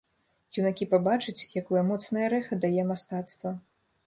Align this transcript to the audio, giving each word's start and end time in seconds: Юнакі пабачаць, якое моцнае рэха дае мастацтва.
Юнакі 0.61 0.87
пабачаць, 0.93 1.47
якое 1.63 1.83
моцнае 1.91 2.25
рэха 2.37 2.61
дае 2.65 2.83
мастацтва. 2.95 3.55